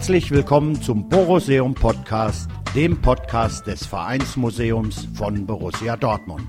Herzlich 0.00 0.30
willkommen 0.30 0.80
zum 0.80 1.10
Boruseum 1.10 1.74
Podcast, 1.74 2.48
dem 2.74 3.02
Podcast 3.02 3.66
des 3.66 3.84
Vereinsmuseums 3.84 5.06
von 5.12 5.44
Borussia 5.44 5.94
Dortmund. 5.94 6.46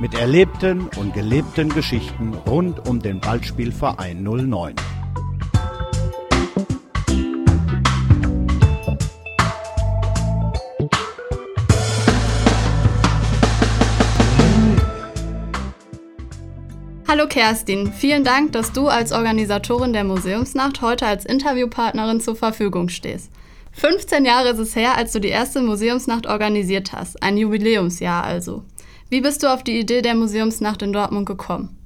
Mit 0.00 0.14
erlebten 0.14 0.88
und 0.96 1.12
gelebten 1.12 1.68
Geschichten 1.68 2.32
rund 2.32 2.88
um 2.88 2.98
den 2.98 3.20
Ballspielverein 3.20 4.22
09. 4.22 4.74
Hallo 17.10 17.26
Kerstin, 17.26 17.90
vielen 17.90 18.22
Dank, 18.22 18.52
dass 18.52 18.72
du 18.72 18.88
als 18.88 19.12
Organisatorin 19.12 19.94
der 19.94 20.04
Museumsnacht 20.04 20.82
heute 20.82 21.06
als 21.06 21.24
Interviewpartnerin 21.24 22.20
zur 22.20 22.36
Verfügung 22.36 22.90
stehst. 22.90 23.30
15 23.72 24.26
Jahre 24.26 24.50
ist 24.50 24.58
es 24.58 24.76
her, 24.76 24.94
als 24.94 25.12
du 25.12 25.18
die 25.18 25.28
erste 25.28 25.62
Museumsnacht 25.62 26.26
organisiert 26.26 26.92
hast, 26.92 27.22
ein 27.22 27.38
Jubiläumsjahr 27.38 28.24
also. 28.24 28.62
Wie 29.08 29.22
bist 29.22 29.42
du 29.42 29.46
auf 29.46 29.64
die 29.64 29.80
Idee 29.80 30.02
der 30.02 30.14
Museumsnacht 30.14 30.82
in 30.82 30.92
Dortmund 30.92 31.24
gekommen? 31.24 31.78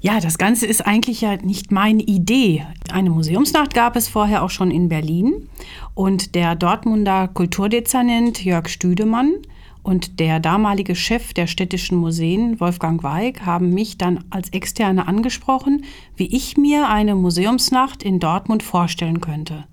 Ja, 0.00 0.18
das 0.18 0.38
Ganze 0.38 0.66
ist 0.66 0.84
eigentlich 0.84 1.20
ja 1.20 1.36
nicht 1.36 1.70
meine 1.70 2.02
Idee. 2.02 2.66
Eine 2.92 3.10
Museumsnacht 3.10 3.74
gab 3.74 3.94
es 3.94 4.08
vorher 4.08 4.42
auch 4.42 4.50
schon 4.50 4.72
in 4.72 4.88
Berlin 4.88 5.48
und 5.94 6.34
der 6.34 6.56
Dortmunder 6.56 7.28
Kulturdezernent 7.28 8.44
Jörg 8.44 8.68
Stüdemann 8.68 9.34
und 9.82 10.20
der 10.20 10.40
damalige 10.40 10.94
Chef 10.94 11.32
der 11.32 11.46
städtischen 11.46 11.98
Museen, 11.98 12.60
Wolfgang 12.60 13.02
Weig, 13.02 13.46
haben 13.46 13.72
mich 13.72 13.98
dann 13.98 14.24
als 14.30 14.50
Externe 14.50 15.06
angesprochen, 15.06 15.84
wie 16.16 16.34
ich 16.34 16.56
mir 16.56 16.88
eine 16.88 17.14
Museumsnacht 17.14 18.02
in 18.02 18.20
Dortmund 18.20 18.62
vorstellen 18.62 19.20
könnte. 19.20 19.64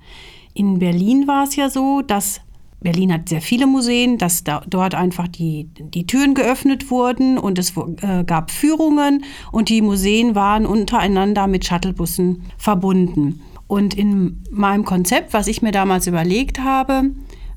In 0.53 0.79
Berlin 0.79 1.27
war 1.27 1.43
es 1.43 1.55
ja 1.55 1.69
so, 1.69 2.01
dass 2.01 2.41
Berlin 2.85 3.11
hat 3.11 3.29
sehr 3.29 3.41
viele 3.41 3.65
Museen, 3.67 4.17
dass 4.17 4.43
da, 4.43 4.61
dort 4.69 4.93
einfach 4.93 5.27
die, 5.27 5.69
die 5.79 6.05
Türen 6.05 6.35
geöffnet 6.35 6.91
wurden 6.91 7.37
und 7.37 7.57
es 7.57 7.73
äh, 8.01 8.23
gab 8.23 8.51
Führungen 8.51 9.23
und 9.51 9.69
die 9.69 9.81
Museen 9.81 10.35
waren 10.35 10.65
untereinander 10.65 11.47
mit 11.47 11.65
Shuttlebussen 11.65 12.43
verbunden. 12.57 13.41
Und 13.67 13.95
in 13.95 14.43
meinem 14.51 14.85
Konzept, 14.85 15.33
was 15.33 15.47
ich 15.47 15.63
mir 15.63 15.71
damals 15.71 16.05
überlegt 16.05 16.59
habe, 16.59 17.11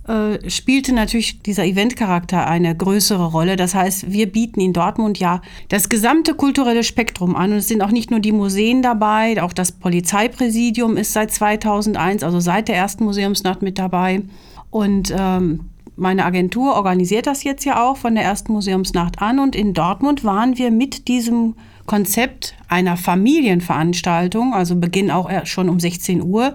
äh, 0.09 0.49
spielte 0.49 0.95
natürlich 0.95 1.43
dieser 1.43 1.65
Eventcharakter 1.65 2.47
eine 2.47 2.75
größere 2.75 3.27
Rolle. 3.27 3.57
Das 3.57 3.75
heißt, 3.75 4.11
wir 4.11 4.31
bieten 4.31 4.61
in 4.61 4.73
Dortmund 4.73 5.19
ja 5.19 5.43
das 5.69 5.89
gesamte 5.89 6.35
kulturelle 6.35 6.83
Spektrum 6.83 7.37
an. 7.37 7.53
Und 7.53 7.59
es 7.59 7.69
sind 7.69 7.83
auch 7.83 7.91
nicht 7.91 8.11
nur 8.11 8.21
die 8.21 8.33
Museen 8.33 8.81
dabei, 8.81 9.43
auch 9.43 9.53
das 9.53 9.73
Polizeipräsidium 9.73 10.97
ist 10.97 11.13
seit 11.13 11.31
2001, 11.31 12.23
also 12.23 12.41
seit 12.41 12.69
der 12.69 12.77
ersten 12.77 13.05
Museumsnacht 13.05 13.61
mit 13.61 13.79
dabei. 13.79 14.23
Und 14.71 15.15
ähm, 15.17 15.61
meine 15.97 16.25
Agentur 16.25 16.75
organisiert 16.75 17.27
das 17.27 17.45
jetzt 17.45 17.65
ja 17.65 17.85
auch 17.85 17.97
von 17.97 18.15
der 18.15 18.25
ersten 18.25 18.53
Museumsnacht 18.53 19.21
an. 19.21 19.39
Und 19.39 19.55
in 19.55 19.75
Dortmund 19.75 20.25
waren 20.25 20.57
wir 20.57 20.71
mit 20.71 21.09
diesem 21.09 21.55
Konzept 21.87 22.55
einer 22.69 22.97
Familienveranstaltung, 22.97 24.55
also 24.55 24.77
Beginn 24.77 25.11
auch 25.11 25.29
schon 25.45 25.69
um 25.69 25.81
16 25.81 26.23
Uhr, 26.23 26.55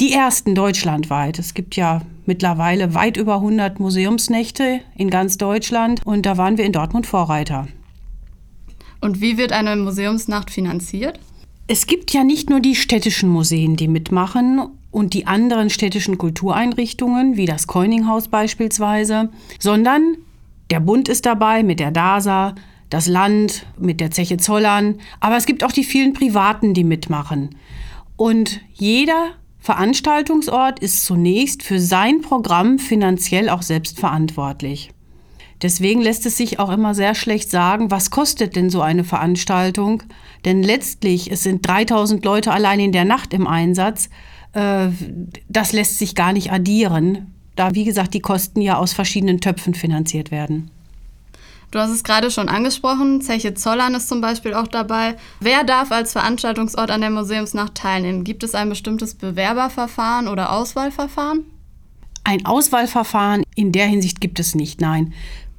die 0.00 0.12
ersten 0.12 0.54
deutschlandweit. 0.54 1.38
Es 1.38 1.54
gibt 1.54 1.76
ja 1.76 2.02
mittlerweile 2.26 2.94
weit 2.94 3.16
über 3.16 3.36
100 3.36 3.80
Museumsnächte 3.80 4.80
in 4.96 5.10
ganz 5.10 5.38
Deutschland 5.38 6.00
und 6.04 6.26
da 6.26 6.36
waren 6.36 6.58
wir 6.58 6.64
in 6.64 6.72
Dortmund 6.72 7.06
Vorreiter. 7.06 7.68
Und 9.00 9.20
wie 9.20 9.38
wird 9.38 9.52
eine 9.52 9.76
Museumsnacht 9.76 10.50
finanziert? 10.50 11.20
Es 11.68 11.86
gibt 11.86 12.12
ja 12.12 12.24
nicht 12.24 12.50
nur 12.50 12.60
die 12.60 12.76
städtischen 12.76 13.28
Museen, 13.28 13.76
die 13.76 13.88
mitmachen 13.88 14.68
und 14.90 15.14
die 15.14 15.26
anderen 15.26 15.70
städtischen 15.70 16.16
Kultureinrichtungen, 16.16 17.36
wie 17.36 17.46
das 17.46 17.66
Keuninghaus 17.66 18.28
beispielsweise, 18.28 19.30
sondern 19.58 20.16
der 20.70 20.80
Bund 20.80 21.08
ist 21.08 21.26
dabei 21.26 21.62
mit 21.62 21.80
der 21.80 21.90
DASA, 21.90 22.54
das 22.90 23.06
Land 23.06 23.66
mit 23.78 24.00
der 24.00 24.10
Zeche 24.10 24.36
Zollern, 24.36 25.00
aber 25.20 25.36
es 25.36 25.46
gibt 25.46 25.64
auch 25.64 25.72
die 25.72 25.84
vielen 25.84 26.12
Privaten, 26.12 26.72
die 26.72 26.84
mitmachen. 26.84 27.56
Und 28.16 28.60
jeder 28.74 29.32
Veranstaltungsort 29.66 30.78
ist 30.78 31.04
zunächst 31.04 31.64
für 31.64 31.80
sein 31.80 32.20
Programm 32.20 32.78
finanziell 32.78 33.48
auch 33.48 33.62
selbst 33.62 33.98
verantwortlich. 33.98 34.92
Deswegen 35.60 36.00
lässt 36.00 36.24
es 36.24 36.36
sich 36.36 36.60
auch 36.60 36.70
immer 36.70 36.94
sehr 36.94 37.16
schlecht 37.16 37.50
sagen, 37.50 37.90
was 37.90 38.12
kostet 38.12 38.54
denn 38.54 38.70
so 38.70 38.80
eine 38.80 39.02
Veranstaltung? 39.02 40.04
Denn 40.44 40.62
letztlich, 40.62 41.32
es 41.32 41.42
sind 41.42 41.66
3000 41.66 42.24
Leute 42.24 42.52
allein 42.52 42.78
in 42.78 42.92
der 42.92 43.04
Nacht 43.04 43.34
im 43.34 43.48
Einsatz. 43.48 44.08
Äh, 44.52 44.90
das 45.48 45.72
lässt 45.72 45.98
sich 45.98 46.14
gar 46.14 46.32
nicht 46.32 46.52
addieren, 46.52 47.34
da, 47.56 47.74
wie 47.74 47.82
gesagt, 47.82 48.14
die 48.14 48.20
Kosten 48.20 48.60
ja 48.60 48.78
aus 48.78 48.92
verschiedenen 48.92 49.40
Töpfen 49.40 49.74
finanziert 49.74 50.30
werden. 50.30 50.70
Du 51.70 51.80
hast 51.80 51.90
es 51.90 52.04
gerade 52.04 52.30
schon 52.30 52.48
angesprochen, 52.48 53.20
Zeche 53.20 53.54
Zollern 53.54 53.94
ist 53.94 54.08
zum 54.08 54.20
Beispiel 54.20 54.54
auch 54.54 54.68
dabei. 54.68 55.16
Wer 55.40 55.64
darf 55.64 55.90
als 55.90 56.12
Veranstaltungsort 56.12 56.90
an 56.90 57.00
der 57.00 57.10
Museumsnacht 57.10 57.74
teilnehmen? 57.74 58.24
Gibt 58.24 58.44
es 58.44 58.54
ein 58.54 58.68
bestimmtes 58.68 59.14
Bewerberverfahren 59.14 60.28
oder 60.28 60.52
Auswahlverfahren? 60.52 61.44
Ein 62.22 62.46
Auswahlverfahren 62.46 63.42
in 63.54 63.72
der 63.72 63.86
Hinsicht 63.86 64.20
gibt 64.20 64.38
es 64.38 64.54
nicht, 64.54 64.80
nein. 64.80 65.12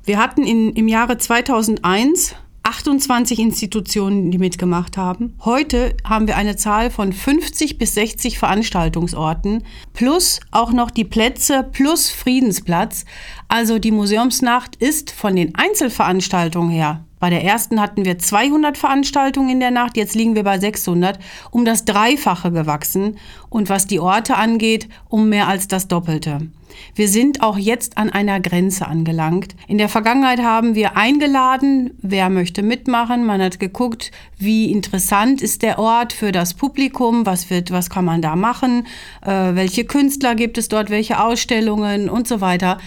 Wir 0.06 0.18
hatten 0.18 0.44
in, 0.44 0.74
im 0.74 0.88
Jahre 0.88 1.18
2001 1.18 2.36
28 2.68 3.40
Institutionen, 3.40 4.30
die 4.30 4.38
mitgemacht 4.38 4.98
haben. 4.98 5.38
Heute 5.46 5.96
haben 6.04 6.28
wir 6.28 6.36
eine 6.36 6.58
Zahl 6.58 6.92
von 6.92 7.14
50 7.14 7.78
bis 7.78 7.94
60 7.94 8.38
Veranstaltungsorten 8.38 9.64
plus 9.94 10.42
auch 10.52 10.74
noch 10.74 10.92
die 10.92 11.06
Plätze 11.06 11.64
plus 11.72 12.10
Friedensplatz. 12.10 13.06
Also 13.48 13.80
die 13.80 13.92
Museumsnacht 13.92 14.76
ist 14.76 15.12
von 15.12 15.36
den 15.36 15.56
Einzelveranstaltungen 15.56 16.70
her 16.70 17.08
bei 17.20 17.32
der 17.32 17.44
ersten 17.44 17.82
hatten 17.82 18.06
wir 18.06 18.20
200 18.20 18.78
Veranstaltungen 18.78 19.50
in 19.50 19.60
der 19.60 19.72
Nacht, 19.72 19.98
jetzt 19.98 20.14
liegen 20.14 20.36
wir 20.36 20.44
bei 20.44 20.60
600, 20.60 21.18
um 21.50 21.66
das 21.66 21.84
Dreifache 21.84 22.52
gewachsen 22.52 23.18
und 23.50 23.70
was 23.70 23.88
die 23.88 24.00
Orte 24.00 24.36
angeht, 24.36 24.88
um 25.10 25.28
mehr 25.30 25.48
als 25.48 25.68
das 25.68 25.88
Doppelte. 25.88 26.50
Wir 26.94 27.08
sind 27.08 27.42
auch 27.42 27.58
jetzt 27.58 27.98
an 27.98 28.12
einer 28.12 28.40
Grenze 28.40 28.88
angelangt. 28.88 29.56
In 29.68 29.80
der 29.80 29.90
Vergangenheit 29.90 30.40
haben 30.40 30.76
wir 30.76 30.96
eingeladen, 30.96 31.98
wer 32.04 32.30
möchte 32.30 32.62
mitmachen. 32.62 33.26
Man 33.26 33.42
hat 33.42 33.60
geguckt, 33.60 34.12
wie 34.38 34.72
interessant 34.72 35.42
ist 35.42 35.64
der 35.64 35.80
Ort 35.80 36.14
für 36.14 36.32
das 36.32 36.54
Publikum, 36.54 37.26
was 37.26 37.50
wird, 37.50 37.72
was 37.72 37.90
kann 37.90 38.06
man 38.06 38.22
da 38.22 38.36
machen, 38.36 38.86
äh, 39.26 39.56
welche 39.56 39.86
Künstler 39.86 40.36
gibt 40.36 40.60
es 40.60 40.68
dort, 40.68 40.92
welche 40.92 41.20
Ausstellungen 41.20 42.12
und 42.12 42.28
so 42.28 42.42
weiter. 42.42 42.78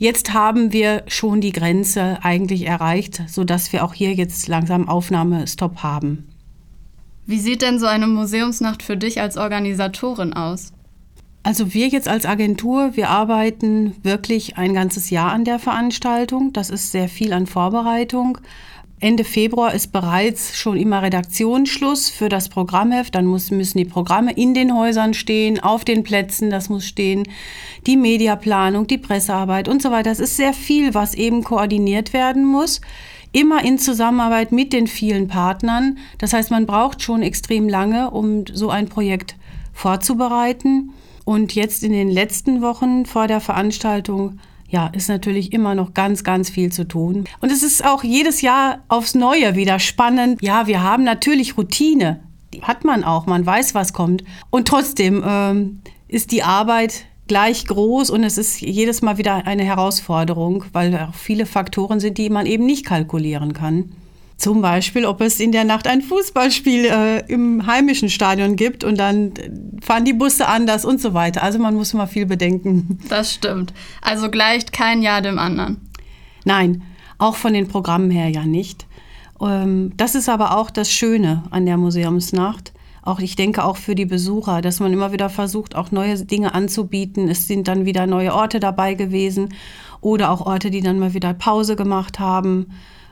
Jetzt 0.00 0.32
haben 0.32 0.72
wir 0.72 1.02
schon 1.08 1.42
die 1.42 1.52
Grenze 1.52 2.20
eigentlich 2.22 2.66
erreicht, 2.66 3.22
sodass 3.26 3.70
wir 3.70 3.84
auch 3.84 3.92
hier 3.92 4.14
jetzt 4.14 4.48
langsam 4.48 4.88
Aufnahmestopp 4.88 5.82
haben. 5.82 6.26
Wie 7.26 7.38
sieht 7.38 7.60
denn 7.60 7.78
so 7.78 7.84
eine 7.84 8.06
Museumsnacht 8.06 8.82
für 8.82 8.96
dich 8.96 9.20
als 9.20 9.36
Organisatorin 9.36 10.32
aus? 10.32 10.72
Also 11.42 11.74
wir 11.74 11.88
jetzt 11.88 12.08
als 12.08 12.24
Agentur, 12.24 12.96
wir 12.96 13.10
arbeiten 13.10 13.94
wirklich 14.02 14.56
ein 14.56 14.72
ganzes 14.72 15.10
Jahr 15.10 15.32
an 15.32 15.44
der 15.44 15.58
Veranstaltung. 15.58 16.54
Das 16.54 16.70
ist 16.70 16.92
sehr 16.92 17.10
viel 17.10 17.34
an 17.34 17.46
Vorbereitung. 17.46 18.38
Ende 19.02 19.24
Februar 19.24 19.72
ist 19.72 19.92
bereits 19.92 20.58
schon 20.58 20.76
immer 20.76 21.00
Redaktionsschluss 21.00 22.10
für 22.10 22.28
das 22.28 22.50
Programmheft. 22.50 23.14
Dann 23.14 23.24
muss, 23.24 23.50
müssen 23.50 23.78
die 23.78 23.86
Programme 23.86 24.30
in 24.32 24.52
den 24.52 24.76
Häusern 24.76 25.14
stehen, 25.14 25.58
auf 25.58 25.86
den 25.86 26.02
Plätzen, 26.02 26.50
das 26.50 26.68
muss 26.68 26.86
stehen, 26.86 27.26
die 27.86 27.96
Mediaplanung, 27.96 28.86
die 28.86 28.98
Pressearbeit 28.98 29.68
und 29.68 29.80
so 29.80 29.90
weiter. 29.90 30.10
Das 30.10 30.20
ist 30.20 30.36
sehr 30.36 30.52
viel, 30.52 30.92
was 30.92 31.14
eben 31.14 31.42
koordiniert 31.44 32.12
werden 32.12 32.44
muss. 32.44 32.82
Immer 33.32 33.64
in 33.64 33.78
Zusammenarbeit 33.78 34.52
mit 34.52 34.74
den 34.74 34.86
vielen 34.86 35.28
Partnern. 35.28 35.96
Das 36.18 36.34
heißt, 36.34 36.50
man 36.50 36.66
braucht 36.66 37.02
schon 37.02 37.22
extrem 37.22 37.70
lange, 37.70 38.10
um 38.10 38.44
so 38.52 38.68
ein 38.68 38.90
Projekt 38.90 39.34
vorzubereiten. 39.72 40.92
Und 41.24 41.54
jetzt 41.54 41.84
in 41.84 41.92
den 41.92 42.10
letzten 42.10 42.60
Wochen 42.60 43.06
vor 43.06 43.28
der 43.28 43.40
Veranstaltung 43.40 44.40
ja, 44.70 44.86
ist 44.88 45.08
natürlich 45.08 45.52
immer 45.52 45.74
noch 45.74 45.94
ganz, 45.94 46.22
ganz 46.24 46.48
viel 46.48 46.70
zu 46.70 46.86
tun. 46.86 47.24
Und 47.40 47.50
es 47.50 47.62
ist 47.62 47.84
auch 47.84 48.04
jedes 48.04 48.40
Jahr 48.40 48.78
aufs 48.88 49.14
Neue 49.14 49.56
wieder 49.56 49.80
spannend. 49.80 50.40
Ja, 50.40 50.66
wir 50.66 50.82
haben 50.82 51.02
natürlich 51.02 51.58
Routine. 51.58 52.20
Die 52.54 52.62
hat 52.62 52.84
man 52.84 53.04
auch. 53.04 53.26
Man 53.26 53.44
weiß, 53.44 53.74
was 53.74 53.92
kommt. 53.92 54.24
Und 54.50 54.68
trotzdem 54.68 55.22
ähm, 55.26 55.80
ist 56.06 56.30
die 56.30 56.44
Arbeit 56.44 57.04
gleich 57.26 57.66
groß 57.66 58.10
und 58.10 58.24
es 58.24 58.38
ist 58.38 58.60
jedes 58.60 59.02
Mal 59.02 59.18
wieder 59.18 59.46
eine 59.46 59.64
Herausforderung, 59.64 60.64
weil 60.72 60.96
auch 60.96 61.14
viele 61.14 61.46
Faktoren 61.46 62.00
sind, 62.00 62.18
die 62.18 62.30
man 62.30 62.46
eben 62.46 62.66
nicht 62.66 62.84
kalkulieren 62.84 63.52
kann. 63.52 63.92
Zum 64.40 64.62
Beispiel, 64.62 65.04
ob 65.04 65.20
es 65.20 65.38
in 65.38 65.52
der 65.52 65.64
Nacht 65.64 65.86
ein 65.86 66.00
Fußballspiel 66.00 66.86
äh, 66.86 67.30
im 67.30 67.66
heimischen 67.66 68.08
Stadion 68.08 68.56
gibt 68.56 68.84
und 68.84 68.96
dann 68.96 69.34
fahren 69.82 70.06
die 70.06 70.14
Busse 70.14 70.48
anders 70.48 70.86
und 70.86 70.98
so 70.98 71.12
weiter. 71.12 71.42
Also 71.42 71.58
man 71.58 71.74
muss 71.74 71.92
mal 71.92 72.06
viel 72.06 72.24
bedenken. 72.24 72.98
Das 73.10 73.34
stimmt. 73.34 73.74
Also 74.00 74.30
gleicht 74.30 74.72
kein 74.72 75.02
Jahr 75.02 75.20
dem 75.20 75.38
anderen. 75.38 75.90
Nein, 76.46 76.82
auch 77.18 77.36
von 77.36 77.52
den 77.52 77.68
Programmen 77.68 78.10
her 78.10 78.30
ja 78.30 78.46
nicht. 78.46 78.86
Ähm, 79.42 79.92
das 79.98 80.14
ist 80.14 80.30
aber 80.30 80.56
auch 80.56 80.70
das 80.70 80.90
Schöne 80.90 81.42
an 81.50 81.66
der 81.66 81.76
Museumsnacht. 81.76 82.72
auch 83.02 83.20
ich 83.20 83.36
denke 83.36 83.62
auch 83.62 83.76
für 83.76 83.94
die 83.94 84.06
Besucher, 84.06 84.62
dass 84.62 84.80
man 84.80 84.90
immer 84.90 85.12
wieder 85.12 85.28
versucht, 85.28 85.76
auch 85.76 85.90
neue 85.90 86.16
Dinge 86.24 86.54
anzubieten. 86.54 87.28
Es 87.28 87.46
sind 87.46 87.68
dann 87.68 87.84
wieder 87.84 88.06
neue 88.06 88.32
Orte 88.34 88.58
dabei 88.58 88.94
gewesen 88.94 89.50
oder 90.00 90.30
auch 90.30 90.46
Orte, 90.46 90.70
die 90.70 90.80
dann 90.80 90.98
mal 90.98 91.12
wieder 91.12 91.34
Pause 91.34 91.76
gemacht 91.76 92.18
haben. 92.18 92.68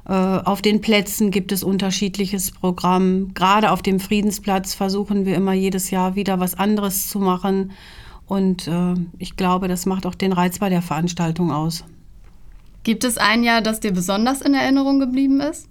Äh, 0.09 0.13
auf 0.13 0.63
den 0.63 0.81
Plätzen 0.81 1.31
gibt 1.31 1.53
es 1.53 1.63
unterschiedliches 1.63 2.51
Programm. 2.51 3.35
Gerade 3.35 3.71
auf 3.71 3.83
dem 3.83 4.01
Friedensplatz 4.01 4.75
versuchen 4.75 5.27
wir 5.27 5.37
immer 5.37 5.53
jedes 5.53 5.91
Jahr 5.91 6.15
wieder 6.15 6.41
was 6.41 6.55
anderes 6.55 7.09
zu 7.09 7.19
machen. 7.19 7.73
Und 8.27 8.67
äh, 8.69 8.95
ich 9.19 9.37
glaube, 9.37 9.69
das 9.69 9.87
macht 9.87 10.07
auch 10.07 10.15
den 10.15 10.33
Reiz 10.33 10.59
bei 10.59 10.71
der 10.71 10.83
Veranstaltung 10.83 11.53
aus. 11.53 11.85
Gibt 12.85 13.05
es 13.05 13.19
ein 13.19 13.43
Jahr, 13.43 13.61
das 13.61 13.81
dir 13.81 13.93
besonders 13.93 14.41
in 14.41 14.55
Erinnerung 14.55 14.99
geblieben 14.99 15.41
ist? 15.41 15.69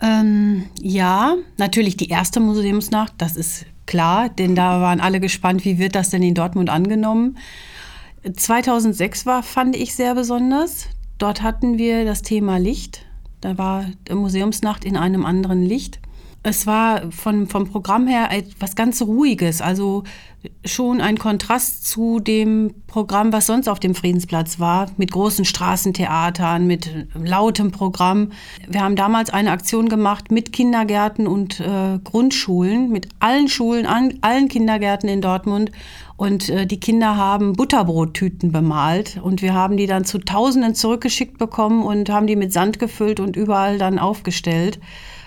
Ähm, 0.00 0.64
ja, 0.80 1.36
natürlich 1.56 1.96
die 1.96 2.08
erste 2.08 2.40
Museumsnacht, 2.40 3.14
das 3.18 3.36
ist 3.36 3.64
klar, 3.86 4.28
denn 4.28 4.56
da 4.56 4.80
waren 4.80 5.00
alle 5.00 5.20
gespannt, 5.20 5.64
wie 5.64 5.78
wird 5.78 5.94
das 5.94 6.10
denn 6.10 6.22
in 6.22 6.34
Dortmund 6.34 6.68
angenommen. 6.68 7.38
2006 8.32 9.24
war, 9.26 9.42
fand 9.42 9.76
ich 9.76 9.94
sehr 9.94 10.14
besonders. 10.14 10.88
Dort 11.18 11.42
hatten 11.42 11.78
wir 11.78 12.04
das 12.04 12.22
Thema 12.22 12.58
Licht. 12.58 13.06
Da 13.40 13.58
war 13.58 13.86
Museumsnacht 14.10 14.84
in 14.84 14.96
einem 14.96 15.24
anderen 15.24 15.62
Licht. 15.62 16.00
Es 16.46 16.66
war 16.66 17.10
von, 17.10 17.46
vom 17.46 17.66
Programm 17.66 18.06
her 18.06 18.28
etwas 18.30 18.76
ganz 18.76 19.00
Ruhiges, 19.00 19.62
also 19.62 20.04
schon 20.62 21.00
ein 21.00 21.16
Kontrast 21.16 21.86
zu 21.86 22.20
dem 22.20 22.74
Programm, 22.86 23.32
was 23.32 23.46
sonst 23.46 23.66
auf 23.66 23.80
dem 23.80 23.94
Friedensplatz 23.94 24.60
war, 24.60 24.90
mit 24.98 25.10
großen 25.10 25.46
Straßentheatern, 25.46 26.66
mit 26.66 26.90
lautem 27.14 27.70
Programm. 27.70 28.32
Wir 28.68 28.82
haben 28.82 28.94
damals 28.94 29.30
eine 29.30 29.52
Aktion 29.52 29.88
gemacht 29.88 30.30
mit 30.30 30.52
Kindergärten 30.52 31.26
und 31.26 31.60
äh, 31.60 31.98
Grundschulen, 32.04 32.90
mit 32.90 33.08
allen 33.20 33.48
Schulen, 33.48 33.86
an, 33.86 34.18
allen 34.20 34.48
Kindergärten 34.48 35.08
in 35.08 35.22
Dortmund. 35.22 35.72
Und 36.18 36.50
äh, 36.50 36.66
die 36.66 36.78
Kinder 36.78 37.16
haben 37.16 37.54
Butterbrottüten 37.54 38.52
bemalt 38.52 39.18
und 39.22 39.40
wir 39.40 39.54
haben 39.54 39.78
die 39.78 39.86
dann 39.86 40.04
zu 40.04 40.18
Tausenden 40.18 40.74
zurückgeschickt 40.74 41.38
bekommen 41.38 41.82
und 41.82 42.10
haben 42.10 42.26
die 42.26 42.36
mit 42.36 42.52
Sand 42.52 42.78
gefüllt 42.78 43.18
und 43.18 43.34
überall 43.34 43.78
dann 43.78 43.98
aufgestellt. 43.98 44.78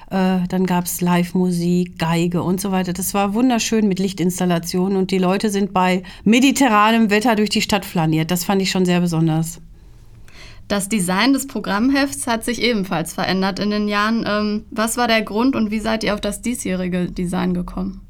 Äh, 0.09 0.47
dann 0.47 0.65
gab 0.65 0.85
es 0.85 1.01
Live-Musik, 1.01 1.99
Geige 1.99 2.41
und 2.41 2.61
so 2.61 2.71
weiter. 2.71 2.93
Das 2.93 3.13
war 3.13 3.33
wunderschön 3.33 3.87
mit 3.87 3.99
Lichtinstallationen 3.99 4.97
und 4.97 5.11
die 5.11 5.17
Leute 5.17 5.49
sind 5.49 5.73
bei 5.73 6.03
mediterranem 6.23 7.09
Wetter 7.09 7.35
durch 7.35 7.49
die 7.49 7.61
Stadt 7.61 7.85
flaniert. 7.85 8.31
Das 8.31 8.45
fand 8.45 8.61
ich 8.61 8.71
schon 8.71 8.85
sehr 8.85 9.01
besonders. 9.01 9.59
Das 10.69 10.89
Design 10.89 11.33
des 11.33 11.47
Programmhefts 11.47 12.27
hat 12.27 12.43
sich 12.43 12.61
ebenfalls 12.61 13.13
verändert 13.13 13.59
in 13.59 13.69
den 13.69 13.87
Jahren. 13.87 14.25
Ähm, 14.27 14.65
was 14.69 14.97
war 14.97 15.07
der 15.07 15.21
Grund 15.21 15.55
und 15.55 15.71
wie 15.71 15.79
seid 15.79 16.03
ihr 16.03 16.13
auf 16.13 16.21
das 16.21 16.41
diesjährige 16.41 17.11
Design 17.11 17.53
gekommen? 17.53 18.01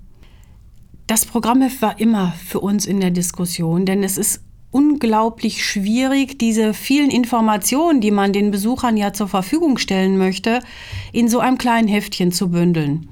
Das 1.08 1.26
Programmheft 1.26 1.82
war 1.82 2.00
immer 2.00 2.34
für 2.46 2.60
uns 2.60 2.86
in 2.86 3.00
der 3.00 3.12
Diskussion, 3.12 3.86
denn 3.86 4.04
es 4.04 4.18
ist 4.18 4.42
unglaublich 4.72 5.66
schwierig, 5.66 6.38
diese 6.40 6.74
vielen 6.74 7.10
Informationen, 7.10 8.02
die 8.02 8.12
man 8.12 8.34
den 8.34 8.52
Besuchern 8.52 8.98
ja 8.98 9.14
zur 9.14 9.28
Verfügung 9.28 9.78
stellen 9.78 10.18
möchte, 10.18 10.60
in 11.14 11.30
so 11.30 11.40
einem 11.40 11.58
kleinen 11.58 11.88
Heftchen 11.88 12.32
zu 12.32 12.50
bündeln. 12.50 13.10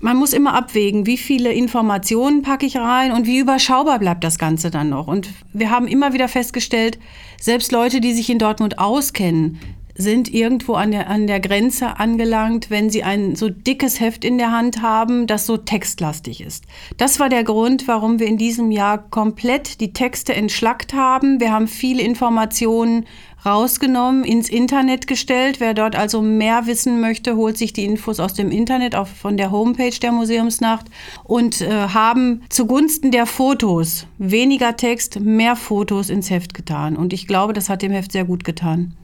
Man 0.00 0.18
muss 0.18 0.34
immer 0.34 0.52
abwägen, 0.52 1.06
wie 1.06 1.16
viele 1.16 1.52
Informationen 1.52 2.42
packe 2.42 2.66
ich 2.66 2.76
rein 2.76 3.12
und 3.12 3.26
wie 3.26 3.38
überschaubar 3.38 3.98
bleibt 3.98 4.22
das 4.22 4.38
Ganze 4.38 4.70
dann 4.70 4.90
noch. 4.90 5.06
Und 5.06 5.30
wir 5.54 5.70
haben 5.70 5.86
immer 5.86 6.12
wieder 6.12 6.28
festgestellt, 6.28 6.98
selbst 7.40 7.72
Leute, 7.72 8.02
die 8.02 8.12
sich 8.12 8.28
in 8.28 8.38
Dortmund 8.38 8.78
auskennen, 8.78 9.58
sind 9.96 10.32
irgendwo 10.32 10.74
an 10.74 10.90
der, 10.90 11.08
an 11.08 11.26
der 11.26 11.40
Grenze 11.40 11.98
angelangt, 11.98 12.70
wenn 12.70 12.90
sie 12.90 13.04
ein 13.04 13.36
so 13.36 13.48
dickes 13.48 14.00
Heft 14.00 14.24
in 14.24 14.38
der 14.38 14.50
Hand 14.50 14.82
haben, 14.82 15.26
das 15.26 15.46
so 15.46 15.56
textlastig 15.56 16.40
ist. 16.40 16.64
Das 16.96 17.20
war 17.20 17.28
der 17.28 17.44
Grund, 17.44 17.86
warum 17.86 18.18
wir 18.18 18.26
in 18.26 18.36
diesem 18.36 18.70
Jahr 18.70 18.98
komplett 18.98 19.80
die 19.80 19.92
Texte 19.92 20.34
entschlackt 20.34 20.94
haben. 20.94 21.40
Wir 21.40 21.52
haben 21.52 21.68
viele 21.68 22.02
Informationen 22.02 23.06
rausgenommen, 23.44 24.24
ins 24.24 24.48
Internet 24.48 25.06
gestellt. 25.06 25.60
Wer 25.60 25.74
dort 25.74 25.96
also 25.96 26.22
mehr 26.22 26.66
wissen 26.66 27.00
möchte, 27.00 27.36
holt 27.36 27.58
sich 27.58 27.72
die 27.72 27.84
Infos 27.84 28.18
aus 28.18 28.34
dem 28.34 28.50
Internet, 28.50 28.96
auch 28.96 29.06
von 29.06 29.36
der 29.36 29.50
Homepage 29.50 29.96
der 30.00 30.12
Museumsnacht 30.12 30.86
und 31.24 31.60
äh, 31.60 31.68
haben 31.70 32.42
zugunsten 32.48 33.10
der 33.10 33.26
Fotos 33.26 34.06
weniger 34.18 34.76
Text, 34.76 35.20
mehr 35.20 35.56
Fotos 35.56 36.10
ins 36.10 36.30
Heft 36.30 36.54
getan. 36.54 36.96
Und 36.96 37.12
ich 37.12 37.26
glaube, 37.26 37.52
das 37.52 37.68
hat 37.68 37.82
dem 37.82 37.92
Heft 37.92 38.12
sehr 38.12 38.24
gut 38.24 38.44
getan. 38.44 38.94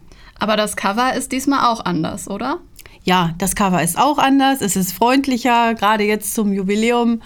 Aber 0.40 0.56
das 0.56 0.74
Cover 0.74 1.14
ist 1.14 1.30
diesmal 1.30 1.66
auch 1.70 1.84
anders, 1.84 2.28
oder? 2.28 2.58
Ja, 3.04 3.34
das 3.38 3.54
Cover 3.54 3.82
ist 3.82 3.98
auch 3.98 4.18
anders. 4.18 4.60
Es 4.60 4.74
ist 4.74 4.92
freundlicher. 4.92 5.74
Gerade 5.74 6.04
jetzt 6.04 6.34
zum 6.34 6.52
Jubiläum 6.52 7.22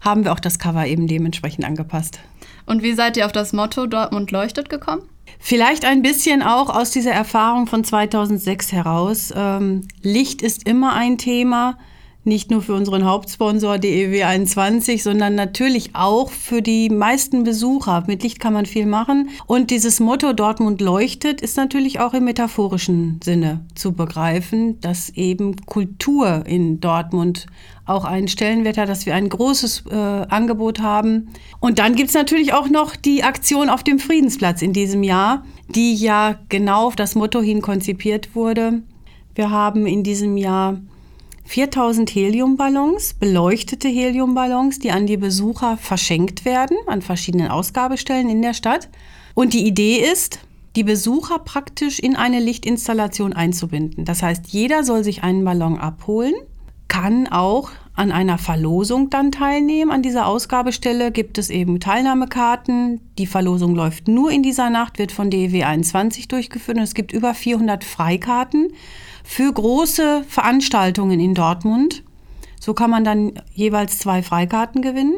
haben 0.00 0.24
wir 0.24 0.32
auch 0.32 0.40
das 0.40 0.58
Cover 0.58 0.86
eben 0.86 1.06
dementsprechend 1.06 1.64
angepasst. 1.64 2.20
Und 2.66 2.82
wie 2.82 2.94
seid 2.94 3.16
ihr 3.16 3.26
auf 3.26 3.32
das 3.32 3.52
Motto 3.52 3.86
Dortmund 3.86 4.30
leuchtet 4.30 4.68
gekommen? 4.68 5.02
Vielleicht 5.38 5.84
ein 5.84 6.02
bisschen 6.02 6.42
auch 6.42 6.70
aus 6.70 6.90
dieser 6.90 7.12
Erfahrung 7.12 7.66
von 7.66 7.84
2006 7.84 8.72
heraus. 8.72 9.32
Ähm, 9.36 9.86
Licht 10.02 10.40
ist 10.40 10.66
immer 10.66 10.94
ein 10.94 11.18
Thema 11.18 11.76
nicht 12.24 12.50
nur 12.50 12.62
für 12.62 12.74
unseren 12.74 13.04
Hauptsponsor 13.04 13.74
DEW21, 13.74 15.02
sondern 15.02 15.34
natürlich 15.34 15.90
auch 15.94 16.30
für 16.30 16.62
die 16.62 16.88
meisten 16.88 17.44
Besucher. 17.44 18.04
Mit 18.06 18.22
Licht 18.22 18.40
kann 18.40 18.52
man 18.52 18.66
viel 18.66 18.86
machen. 18.86 19.30
Und 19.46 19.70
dieses 19.70 20.00
Motto 20.00 20.32
Dortmund 20.32 20.80
leuchtet 20.80 21.40
ist 21.40 21.56
natürlich 21.56 22.00
auch 22.00 22.14
im 22.14 22.24
metaphorischen 22.24 23.20
Sinne 23.22 23.64
zu 23.74 23.92
begreifen, 23.92 24.80
dass 24.80 25.10
eben 25.10 25.56
Kultur 25.66 26.44
in 26.46 26.80
Dortmund 26.80 27.46
auch 27.86 28.04
einen 28.04 28.28
Stellenwert 28.28 28.78
hat, 28.78 28.88
dass 28.88 29.04
wir 29.04 29.14
ein 29.14 29.28
großes 29.28 29.84
äh, 29.90 29.94
Angebot 29.94 30.80
haben. 30.80 31.28
Und 31.60 31.78
dann 31.78 31.94
gibt 31.94 32.08
es 32.08 32.14
natürlich 32.14 32.54
auch 32.54 32.68
noch 32.68 32.96
die 32.96 33.22
Aktion 33.22 33.68
auf 33.68 33.82
dem 33.82 33.98
Friedensplatz 33.98 34.62
in 34.62 34.72
diesem 34.72 35.02
Jahr, 35.02 35.44
die 35.68 35.94
ja 35.94 36.38
genau 36.48 36.86
auf 36.86 36.96
das 36.96 37.14
Motto 37.14 37.42
hin 37.42 37.60
konzipiert 37.60 38.34
wurde. 38.34 38.82
Wir 39.34 39.50
haben 39.50 39.86
in 39.86 40.02
diesem 40.02 40.36
Jahr 40.36 40.80
4000 41.44 42.10
Heliumballons, 42.10 43.14
beleuchtete 43.14 43.88
Heliumballons, 43.88 44.78
die 44.78 44.90
an 44.90 45.06
die 45.06 45.16
Besucher 45.16 45.76
verschenkt 45.76 46.44
werden, 46.44 46.76
an 46.86 47.02
verschiedenen 47.02 47.48
Ausgabestellen 47.48 48.28
in 48.28 48.42
der 48.42 48.54
Stadt. 48.54 48.88
Und 49.34 49.52
die 49.52 49.66
Idee 49.66 49.98
ist, 49.98 50.40
die 50.76 50.84
Besucher 50.84 51.38
praktisch 51.38 51.98
in 51.98 52.16
eine 52.16 52.40
Lichtinstallation 52.40 53.32
einzubinden. 53.32 54.04
Das 54.04 54.22
heißt, 54.22 54.48
jeder 54.48 54.82
soll 54.82 55.04
sich 55.04 55.22
einen 55.22 55.44
Ballon 55.44 55.78
abholen, 55.78 56.34
kann 56.88 57.28
auch 57.28 57.70
an 57.94 58.10
einer 58.10 58.38
Verlosung 58.38 59.08
dann 59.08 59.30
teilnehmen. 59.30 59.90
An 59.90 60.02
dieser 60.02 60.26
Ausgabestelle 60.26 61.12
gibt 61.12 61.38
es 61.38 61.48
eben 61.48 61.78
Teilnahmekarten. 61.78 63.00
Die 63.18 63.26
Verlosung 63.26 63.74
läuft 63.74 64.08
nur 64.08 64.30
in 64.30 64.42
dieser 64.42 64.68
Nacht, 64.68 64.98
wird 64.98 65.12
von 65.12 65.30
DEW 65.30 65.62
21 65.64 66.28
durchgeführt 66.28 66.76
und 66.76 66.82
es 66.82 66.94
gibt 66.94 67.12
über 67.12 67.34
400 67.34 67.84
Freikarten 67.84 68.72
für 69.22 69.52
große 69.52 70.24
Veranstaltungen 70.28 71.20
in 71.20 71.34
Dortmund. 71.34 72.02
So 72.60 72.74
kann 72.74 72.90
man 72.90 73.04
dann 73.04 73.32
jeweils 73.52 73.98
zwei 73.98 74.22
Freikarten 74.22 74.82
gewinnen. 74.82 75.14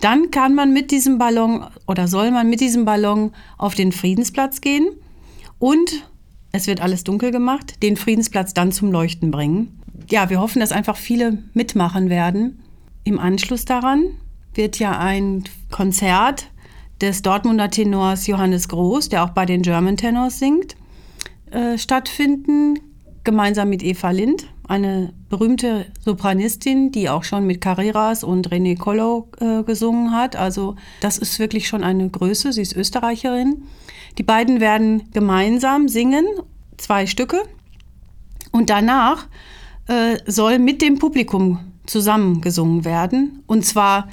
Dann 0.00 0.30
kann 0.30 0.54
man 0.54 0.72
mit 0.72 0.90
diesem 0.90 1.18
Ballon 1.18 1.64
oder 1.86 2.08
soll 2.08 2.30
man 2.30 2.50
mit 2.50 2.60
diesem 2.60 2.84
Ballon 2.84 3.32
auf 3.56 3.74
den 3.74 3.92
Friedensplatz 3.92 4.60
gehen 4.60 4.88
und 5.58 6.08
es 6.52 6.66
wird 6.66 6.80
alles 6.80 7.04
dunkel 7.04 7.30
gemacht, 7.30 7.82
den 7.82 7.96
Friedensplatz 7.96 8.54
dann 8.54 8.72
zum 8.72 8.90
Leuchten 8.90 9.30
bringen. 9.30 9.80
Ja, 10.08 10.30
wir 10.30 10.40
hoffen, 10.40 10.60
dass 10.60 10.72
einfach 10.72 10.96
viele 10.96 11.38
mitmachen 11.52 12.08
werden. 12.08 12.62
Im 13.04 13.18
Anschluss 13.18 13.64
daran 13.64 14.04
wird 14.54 14.78
ja 14.78 14.98
ein 14.98 15.44
Konzert 15.70 16.50
des 17.00 17.22
Dortmunder 17.22 17.70
Tenors 17.70 18.26
Johannes 18.26 18.68
Groß, 18.68 19.08
der 19.08 19.24
auch 19.24 19.30
bei 19.30 19.46
den 19.46 19.62
German 19.62 19.96
Tenors 19.96 20.38
singt, 20.38 20.76
äh, 21.50 21.76
stattfinden 21.76 22.78
gemeinsam 23.24 23.68
mit 23.68 23.82
Eva 23.82 24.10
Lind, 24.10 24.46
eine 24.68 25.12
berühmte 25.28 25.86
Sopranistin, 26.04 26.92
die 26.92 27.08
auch 27.08 27.24
schon 27.24 27.44
mit 27.44 27.60
Carreras 27.60 28.22
und 28.22 28.48
René 28.50 28.78
Collo 28.78 29.28
äh, 29.40 29.64
gesungen 29.64 30.12
hat. 30.12 30.36
Also 30.36 30.76
das 31.00 31.18
ist 31.18 31.38
wirklich 31.40 31.66
schon 31.66 31.82
eine 31.82 32.08
Größe. 32.08 32.52
Sie 32.52 32.62
ist 32.62 32.76
Österreicherin. 32.76 33.64
Die 34.18 34.22
beiden 34.22 34.60
werden 34.60 35.10
gemeinsam 35.12 35.88
singen, 35.88 36.24
zwei 36.76 37.06
Stücke. 37.06 37.42
Und 38.52 38.70
danach 38.70 39.26
äh, 39.88 40.16
soll 40.26 40.58
mit 40.58 40.82
dem 40.82 40.98
Publikum 40.98 41.60
zusammen 41.86 42.40
gesungen 42.40 42.84
werden. 42.84 43.42
Und 43.46 43.64
zwar 43.64 44.08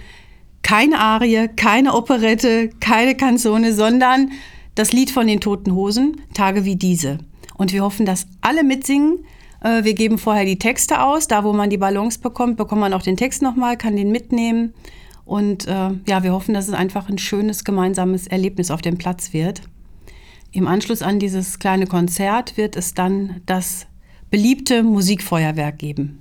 keine 0.61 0.99
Arie, 0.99 1.49
keine 1.55 1.93
Operette, 1.93 2.69
keine 2.79 3.15
Kanzone, 3.15 3.73
sondern 3.73 4.31
das 4.75 4.91
Lied 4.91 5.11
von 5.11 5.27
den 5.27 5.39
Toten 5.39 5.73
Hosen, 5.73 6.21
Tage 6.33 6.65
wie 6.65 6.75
diese. 6.75 7.19
Und 7.55 7.73
wir 7.73 7.83
hoffen, 7.83 8.05
dass 8.05 8.27
alle 8.41 8.63
mitsingen. 8.63 9.25
Äh, 9.61 9.83
wir 9.83 9.93
geben 9.93 10.17
vorher 10.17 10.45
die 10.45 10.57
Texte 10.57 11.01
aus. 11.01 11.27
Da, 11.27 11.43
wo 11.43 11.53
man 11.53 11.69
die 11.69 11.77
Ballons 11.77 12.17
bekommt, 12.17 12.57
bekommt 12.57 12.81
man 12.81 12.93
auch 12.93 13.03
den 13.03 13.17
Text 13.17 13.41
nochmal, 13.41 13.77
kann 13.77 13.95
den 13.95 14.11
mitnehmen. 14.11 14.73
Und 15.25 15.67
äh, 15.67 15.91
ja, 16.07 16.23
wir 16.23 16.33
hoffen, 16.33 16.53
dass 16.53 16.67
es 16.67 16.73
einfach 16.73 17.09
ein 17.09 17.17
schönes 17.17 17.63
gemeinsames 17.63 18.27
Erlebnis 18.27 18.71
auf 18.71 18.81
dem 18.81 18.97
Platz 18.97 19.33
wird. 19.33 19.61
Im 20.51 20.67
Anschluss 20.67 21.01
an 21.01 21.19
dieses 21.19 21.59
kleine 21.59 21.87
Konzert 21.87 22.57
wird 22.57 22.75
es 22.75 22.93
dann 22.93 23.41
das 23.45 23.87
beliebte 24.33 24.81
Musikfeuerwerk 24.81 25.77
geben. 25.77 26.19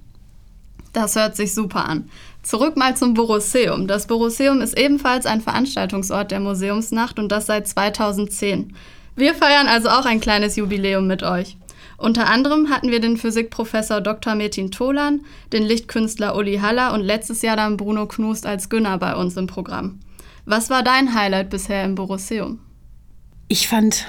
Das 0.92 1.16
hört 1.16 1.35
sich 1.35 1.54
super 1.54 1.87
an. 1.87 2.11
Zurück 2.42 2.76
mal 2.76 2.95
zum 2.95 3.14
Borosseum. 3.14 3.87
Das 3.87 4.07
Borosseum 4.07 4.61
ist 4.61 4.78
ebenfalls 4.78 5.25
ein 5.25 5.40
Veranstaltungsort 5.40 6.31
der 6.31 6.40
Museumsnacht 6.40 7.19
und 7.19 7.33
das 7.33 7.47
seit 7.47 7.66
2010. 7.66 8.76
Wir 9.16 9.35
feiern 9.35 9.66
also 9.66 9.88
auch 9.88 10.04
ein 10.04 10.21
kleines 10.21 10.57
Jubiläum 10.57 11.07
mit 11.07 11.23
euch. 11.23 11.57
Unter 11.97 12.28
anderem 12.28 12.69
hatten 12.69 12.90
wir 12.90 13.00
den 13.00 13.16
Physikprofessor 13.16 14.02
Dr. 14.02 14.35
Metin 14.35 14.71
Tolan, 14.71 15.23
den 15.54 15.62
Lichtkünstler 15.62 16.37
Uli 16.37 16.59
Haller 16.59 16.92
und 16.92 17.00
letztes 17.00 17.40
Jahr 17.40 17.57
dann 17.57 17.78
Bruno 17.78 18.04
Knust 18.04 18.45
als 18.45 18.69
Günner 18.69 18.99
bei 18.99 19.16
uns 19.16 19.38
im 19.38 19.47
Programm. 19.47 20.00
Was 20.45 20.69
war 20.69 20.83
dein 20.83 21.14
Highlight 21.14 21.49
bisher 21.49 21.83
im 21.83 21.95
Borosseum? 21.95 22.59
Ich 23.49 23.69
fand 23.69 24.07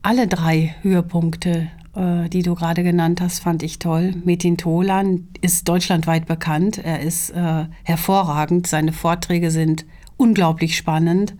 alle 0.00 0.26
drei 0.26 0.74
Höhepunkte, 0.80 1.68
die 1.94 2.42
du 2.42 2.54
gerade 2.54 2.82
genannt 2.82 3.20
hast, 3.20 3.40
fand 3.40 3.62
ich 3.62 3.78
toll. 3.78 4.14
Metin 4.24 4.56
Tolan 4.56 5.28
ist 5.42 5.68
deutschlandweit 5.68 6.26
bekannt. 6.26 6.78
Er 6.78 7.00
ist 7.00 7.30
äh, 7.30 7.66
hervorragend. 7.84 8.66
Seine 8.66 8.92
Vorträge 8.92 9.50
sind 9.50 9.84
unglaublich 10.16 10.76
spannend. 10.76 11.34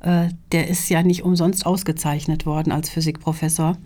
Äh, 0.00 0.28
der 0.52 0.68
ist 0.68 0.88
ja 0.88 1.02
nicht 1.02 1.24
umsonst 1.24 1.66
ausgezeichnet 1.66 2.46
worden 2.46 2.72
als 2.72 2.90
Physikprofessor. 2.90 3.76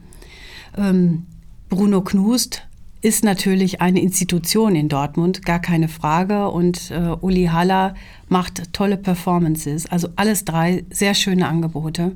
Ähm, 0.76 1.26
Bruno 1.68 2.02
Knust 2.02 2.66
ist 3.00 3.24
natürlich 3.24 3.80
eine 3.80 4.00
Institution 4.00 4.76
in 4.76 4.88
Dortmund, 4.88 5.44
gar 5.44 5.58
keine 5.58 5.88
Frage. 5.88 6.50
Und 6.50 6.90
äh, 6.90 7.16
Uli 7.20 7.46
Haller 7.46 7.94
macht 8.28 8.72
tolle 8.72 8.96
Performances. 8.96 9.86
Also 9.86 10.08
alles 10.16 10.44
drei 10.44 10.84
sehr 10.90 11.14
schöne 11.14 11.48
Angebote. 11.48 12.12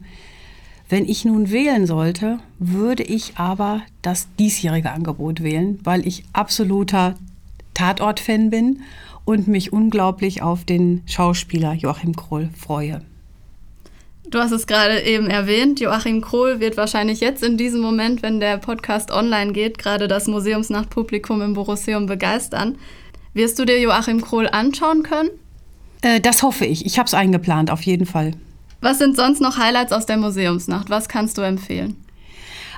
Wenn 0.89 1.09
ich 1.09 1.25
nun 1.25 1.51
wählen 1.51 1.85
sollte, 1.87 2.39
würde 2.61 3.03
ich 3.03 3.33
aber 3.37 3.83
das 4.03 4.29
diesjährige 4.39 4.93
Angebot 4.93 5.43
wählen, 5.43 5.81
weil 5.83 6.07
ich 6.07 6.23
absoluter 6.33 7.17
Tatort-Fan 7.75 8.51
bin 8.51 8.83
und 9.25 9.49
mich 9.49 9.73
unglaublich 9.73 10.43
auf 10.43 10.65
den 10.65 11.03
Schauspieler 11.07 11.73
Joachim 11.73 12.15
Kroll 12.15 12.51
freue. 12.57 13.03
Du 14.29 14.39
hast 14.39 14.53
es 14.53 14.67
gerade 14.67 15.03
eben 15.03 15.29
erwähnt, 15.29 15.81
Joachim 15.81 16.21
Krohl 16.21 16.61
wird 16.61 16.77
wahrscheinlich 16.77 17.21
jetzt 17.21 17.43
in 17.43 17.57
diesem 17.57 17.81
Moment, 17.81 18.23
wenn 18.23 18.39
der 18.39 18.59
Podcast 18.59 19.11
online 19.11 19.53
geht, 19.53 19.79
gerade 19.79 20.07
das 20.09 20.29
Museumsnachtpublikum 20.29 21.43
im 21.43 21.55
Borosseum 21.55 22.07
begeistern. 22.07 22.77
Wirst 23.35 23.59
du 23.59 23.65
dir 23.65 23.81
Joachim 23.81 24.21
Krohl 24.21 24.49
anschauen 24.49 25.03
können? 25.03 25.31
Äh, 26.03 26.21
das 26.21 26.43
hoffe 26.43 26.65
ich. 26.65 26.87
Ich 26.87 26.99
habe 26.99 27.07
es 27.07 27.15
eingeplant, 27.15 27.71
auf 27.71 27.83
jeden 27.83 28.07
Fall. 28.07 28.33
Was 28.81 28.99
sind 28.99 29.17
sonst 29.17 29.41
noch 29.41 29.59
Highlights 29.59 29.93
aus 29.93 30.07
der 30.07 30.17
Museumsnacht? 30.17 30.91
Was 30.91 31.09
kannst 31.09 31.39
du 31.39 31.43
empfehlen? 31.43 31.97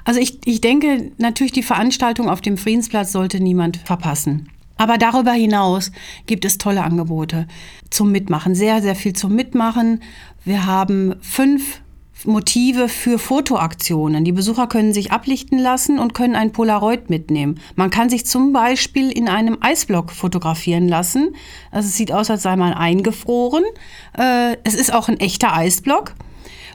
Also 0.05 0.21
ich, 0.21 0.39
ich 0.47 0.61
denke, 0.61 1.13
natürlich 1.19 1.53
die 1.53 1.63
Veranstaltung 1.63 2.29
auf 2.31 2.41
dem 2.41 2.57
Friedensplatz 2.57 3.13
sollte 3.13 3.41
niemand 3.41 3.77
verpassen. 3.79 4.49
Aber 4.79 4.97
darüber 4.97 5.33
hinaus 5.33 5.91
gibt 6.27 6.45
es 6.45 6.57
tolle 6.57 6.85
Angebote 6.85 7.49
zum 7.91 8.13
Mitmachen, 8.13 8.55
sehr, 8.55 8.81
sehr 8.81 8.95
viel 8.95 9.13
zum 9.13 9.35
Mitmachen. 9.35 10.03
Wir 10.45 10.67
haben 10.67 11.17
fünf 11.21 11.81
Motive 12.25 12.89
für 12.89 13.19
Fotoaktionen. 13.19 14.25
Die 14.25 14.33
Besucher 14.33 14.67
können 14.67 14.93
sich 14.93 15.13
ablichten 15.13 15.59
lassen 15.59 15.99
und 15.99 16.15
können 16.15 16.35
ein 16.35 16.53
Polaroid 16.53 17.11
mitnehmen. 17.11 17.61
Man 17.77 17.91
kann 17.91 18.11
sich 18.11 18.27
zum 18.27 18.53
Beispiel 18.53 19.11
in 19.11 19.29
einem 19.29 19.59
Eisblock 19.61 20.11
fotografieren 20.11 20.89
lassen. 20.89 21.35
Also 21.71 21.89
es 21.89 21.97
sieht 21.97 22.13
aus, 22.13 22.31
als 22.31 22.43
sei 22.43 22.57
man 22.57 22.73
eingefroren. 22.73 23.63
Äh, 24.17 24.57
es 24.65 24.75
ist 24.75 24.93
auch 24.93 25.09
ein 25.09 25.21
echter 25.21 25.55
Eisblock. 25.55 26.15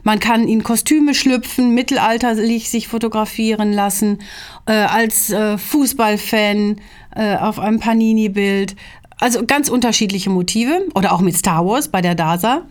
Man 0.02 0.18
kann 0.18 0.48
in 0.48 0.62
Kostüme 0.62 1.14
schlüpfen, 1.14 1.74
mittelalterlich 1.74 2.68
sich 2.68 2.88
fotografieren 2.88 3.72
lassen, 3.72 4.18
äh, 4.66 4.72
als 4.72 5.30
äh, 5.30 5.58
Fußballfan 5.58 6.76
auf 7.16 7.60
einem 7.60 7.78
Panini-Bild. 7.78 8.74
Also 9.20 9.46
ganz 9.46 9.68
unterschiedliche 9.68 10.30
Motive 10.30 10.88
oder 10.96 11.12
auch 11.12 11.20
mit 11.20 11.36
Star 11.36 11.64
Wars 11.64 11.86
bei 11.86 12.00
der 12.00 12.16
DASA. 12.16 12.62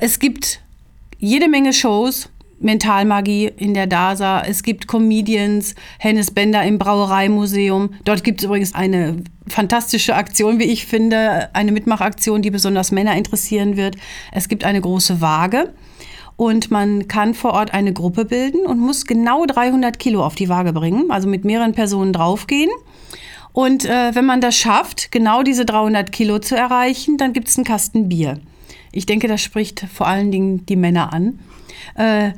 Es 0.00 0.20
gibt 0.20 0.60
jede 1.18 1.48
Menge 1.48 1.72
Shows, 1.72 2.28
Mentalmagie 2.58 3.50
in 3.56 3.74
der 3.74 3.86
DASA. 3.86 4.42
Es 4.42 4.62
gibt 4.62 4.88
Comedians, 4.88 5.74
Hennes 5.98 6.30
Bender 6.30 6.62
im 6.62 6.78
Brauereimuseum. 6.78 7.90
Dort 8.04 8.24
gibt 8.24 8.40
es 8.40 8.46
übrigens 8.46 8.74
eine 8.74 9.16
fantastische 9.46 10.14
Aktion, 10.14 10.58
wie 10.58 10.64
ich 10.64 10.86
finde, 10.86 11.54
eine 11.54 11.72
Mitmachaktion, 11.72 12.42
die 12.42 12.50
besonders 12.50 12.92
Männer 12.92 13.14
interessieren 13.16 13.76
wird. 13.76 13.96
Es 14.32 14.48
gibt 14.48 14.64
eine 14.64 14.80
große 14.80 15.20
Waage. 15.20 15.72
Und 16.36 16.70
man 16.70 17.08
kann 17.08 17.32
vor 17.32 17.54
Ort 17.54 17.72
eine 17.72 17.94
Gruppe 17.94 18.26
bilden 18.26 18.66
und 18.66 18.78
muss 18.78 19.06
genau 19.06 19.46
300 19.46 19.98
Kilo 19.98 20.24
auf 20.24 20.34
die 20.34 20.50
Waage 20.50 20.74
bringen, 20.74 21.10
also 21.10 21.28
mit 21.28 21.46
mehreren 21.46 21.72
Personen 21.72 22.12
draufgehen. 22.12 22.70
Und 23.52 23.86
äh, 23.86 24.14
wenn 24.14 24.26
man 24.26 24.42
das 24.42 24.54
schafft, 24.54 25.10
genau 25.10 25.42
diese 25.42 25.64
300 25.64 26.12
Kilo 26.12 26.38
zu 26.38 26.54
erreichen, 26.54 27.16
dann 27.16 27.32
gibt 27.32 27.48
es 27.48 27.56
einen 27.56 27.64
Kasten 27.64 28.10
Bier. 28.10 28.38
Ich 28.96 29.04
denke, 29.04 29.28
das 29.28 29.42
spricht 29.42 29.80
vor 29.92 30.06
allen 30.06 30.30
Dingen 30.30 30.64
die 30.64 30.76
Männer 30.76 31.12
an. 31.12 31.38
Äh, 31.96 32.32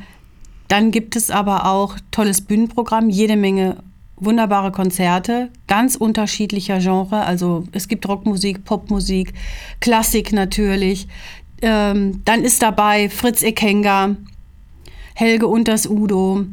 dann 0.67 0.91
gibt 0.91 1.15
es 1.15 1.31
aber 1.31 1.67
auch 1.67 1.97
tolles 2.11 2.41
Bühnenprogramm, 2.41 3.09
jede 3.09 3.37
Menge 3.37 3.77
wunderbare 4.17 4.73
Konzerte, 4.73 5.51
ganz 5.69 5.95
unterschiedlicher 5.95 6.81
Genre. 6.81 7.25
Also 7.25 7.65
es 7.71 7.87
gibt 7.87 8.09
Rockmusik, 8.09 8.65
Popmusik, 8.65 9.35
Klassik 9.81 10.33
natürlich. 10.33 11.07
Ähm, 11.63 12.23
dann 12.25 12.43
ist 12.43 12.61
dabei 12.61 13.09
Fritz 13.09 13.45
Ekenga, 13.45 14.17
Helge 15.15 15.47
Unters 15.47 15.87
Udo. 15.87 16.45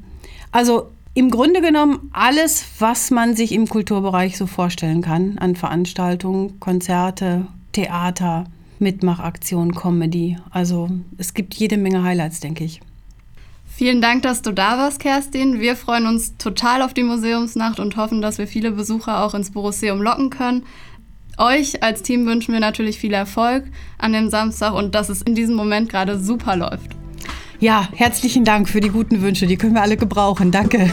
Also 0.52 0.92
im 1.16 1.32
Grunde 1.32 1.62
genommen 1.62 2.12
alles, 2.14 2.64
was 2.78 3.10
man 3.10 3.36
sich 3.36 3.52
im 3.52 3.68
Kulturbereich 3.68 4.38
so 4.38 4.46
vorstellen 4.46 5.02
kann 5.02 5.40
an 5.40 5.56
Veranstaltungen, 5.56 6.60
Konzerte, 6.60 7.48
Theater, 7.72 8.46
Mitmachaktionen, 8.80 9.74
Comedy. 9.74 10.38
Also 10.50 10.90
es 11.18 11.34
gibt 11.34 11.54
jede 11.56 11.78
Menge 11.78 12.04
Highlights, 12.04 12.40
denke 12.40 12.64
ich. 12.64 12.82
Vielen 13.66 14.02
Dank, 14.02 14.22
dass 14.22 14.42
du 14.42 14.52
da 14.52 14.78
warst, 14.78 15.00
Kerstin. 15.00 15.60
Wir 15.60 15.76
freuen 15.76 16.06
uns 16.06 16.38
total 16.38 16.82
auf 16.82 16.94
die 16.94 17.04
Museumsnacht 17.04 17.80
und 17.80 17.98
hoffen, 17.98 18.22
dass 18.22 18.38
wir 18.38 18.48
viele 18.48 18.72
Besucher 18.72 19.24
auch 19.24 19.34
ins 19.34 19.52
Borosseum 19.52 20.02
locken 20.02 20.30
können. 20.30 20.64
Euch 21.38 21.84
als 21.84 22.02
Team 22.02 22.26
wünschen 22.26 22.54
wir 22.54 22.62
natürlich 22.62 22.98
viel 22.98 23.14
Erfolg 23.14 23.66
an 23.98 24.14
dem 24.14 24.30
Samstag 24.30 24.74
und 24.74 24.96
dass 24.96 25.10
es 25.10 25.22
in 25.22 25.36
diesem 25.36 25.56
Moment 25.56 25.90
gerade 25.90 26.18
super 26.18 26.56
läuft. 26.56 26.96
Ja, 27.60 27.90
herzlichen 27.94 28.46
Dank 28.46 28.70
für 28.70 28.80
die 28.80 28.90
guten 28.90 29.22
Wünsche. 29.22 29.48
Die 29.48 29.58
können 29.58 29.74
wir 29.74 29.82
alle 29.82 29.98
gebrauchen. 29.98 30.52
Danke. 30.52 30.92